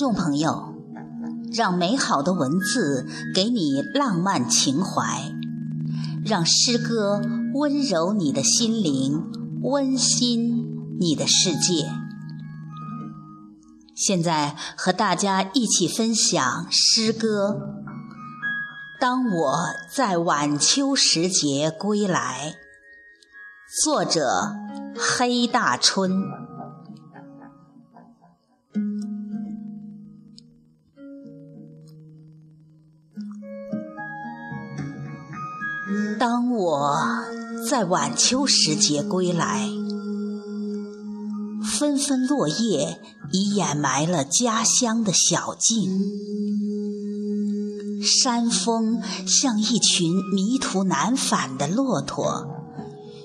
[0.00, 0.76] 众朋友，
[1.52, 5.30] 让美好的文字给你浪漫情怀，
[6.24, 7.20] 让诗歌
[7.52, 10.64] 温柔你的心灵，温馨
[10.98, 11.86] 你的世界。
[13.94, 17.60] 现在和大家一起分享诗歌。
[18.98, 19.54] 当我
[19.94, 22.54] 在晚秋时节归来，
[23.84, 24.56] 作者
[24.96, 26.49] 黑大春。
[36.18, 36.96] 当我
[37.68, 39.68] 在晚秋时节归来，
[41.64, 43.00] 纷纷落叶
[43.32, 45.90] 已掩埋了家乡的小径，
[48.02, 52.46] 山峰像一群迷途难返的骆驼，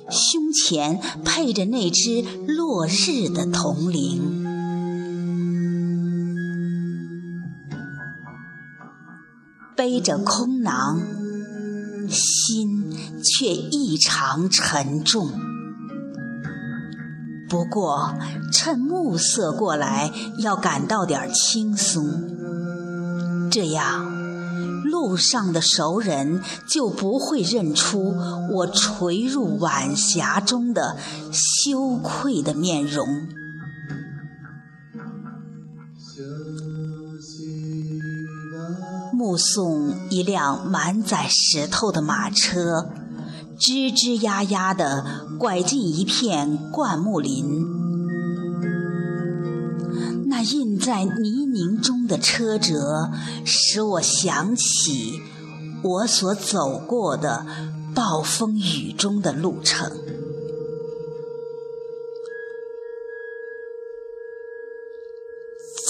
[0.10, 4.46] 胸前配着那只落日的铜铃，
[9.76, 11.25] 背着空囊。
[12.16, 15.30] 心却异常沉重。
[17.48, 18.16] 不过，
[18.52, 24.12] 趁暮色过来，要感到点轻松，这样
[24.84, 28.16] 路上的熟人就不会认出
[28.52, 30.98] 我垂入晚霞中的
[31.32, 33.06] 羞愧的面容。
[39.16, 42.90] 目送一辆满载石头的马车，
[43.58, 45.06] 吱吱呀呀地
[45.40, 47.66] 拐进一片灌木林。
[50.28, 53.10] 那印在泥泞中的车辙，
[53.46, 55.22] 使我想起
[55.82, 57.46] 我所走过的
[57.94, 59.90] 暴风雨中的路程。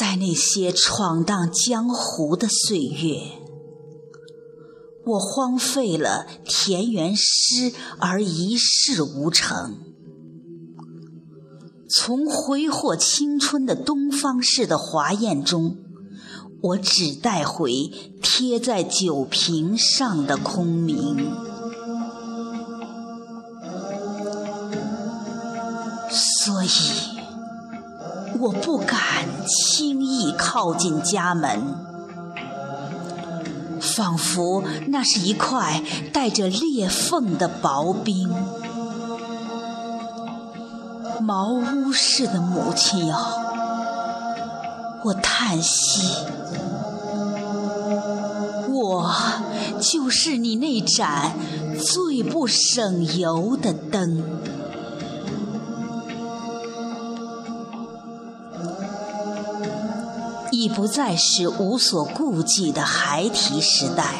[0.07, 3.21] 在那些闯荡江湖的岁月，
[5.03, 9.79] 我荒废了田园诗而一事无成。
[11.89, 15.77] 从挥霍青春的东方式的华宴中，
[16.61, 17.91] 我只带回
[18.21, 21.31] 贴在酒瓶上的空名。
[26.11, 27.14] 所以。
[28.39, 31.75] 我不敢轻易靠近家门，
[33.79, 35.81] 仿佛那是一块
[36.11, 38.29] 带着裂缝的薄冰。
[41.21, 43.15] 茅屋似的母亲哟，
[45.05, 46.07] 我叹息，
[48.69, 49.11] 我
[49.79, 51.31] 就是你那盏
[51.79, 54.23] 最不省油的灯。
[60.65, 64.15] 已不再是无所顾忌的孩提时代，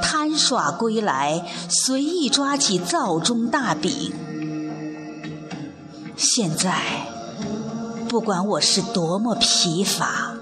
[0.00, 4.12] 贪耍归来，随意抓起灶中大饼。
[6.16, 7.08] 现在，
[8.08, 10.34] 不管我是多么疲乏，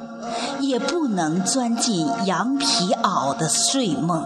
[0.61, 4.23] 也不能钻进羊皮袄的睡梦。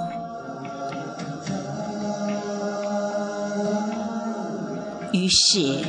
[5.13, 5.85] 于是。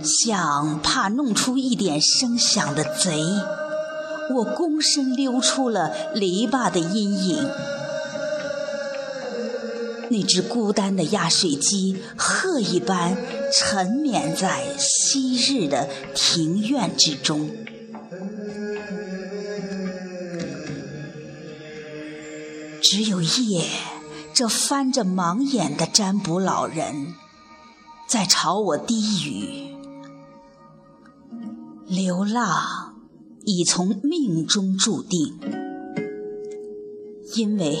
[0.00, 3.20] 像怕弄出一点声响的贼，
[4.30, 7.50] 我躬身溜出了篱笆的阴影。
[10.10, 13.16] 那只孤单的压水机，鹤一般
[13.52, 17.50] 沉眠在昔日的庭院之中。
[22.80, 23.66] 只有夜，
[24.32, 27.14] 这翻着盲眼的占卜老人，
[28.08, 29.76] 在朝我低语。
[31.86, 32.77] 流浪
[33.50, 35.38] 已从命中注定，
[37.34, 37.78] 因为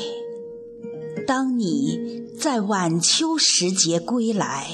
[1.26, 4.66] 当你在晚秋时节归来，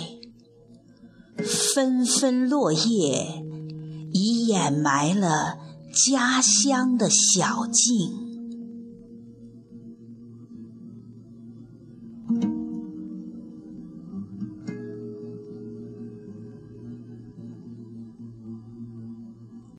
[1.37, 3.43] 纷纷落叶
[4.13, 5.59] 已掩埋了
[6.07, 8.24] 家乡的小径。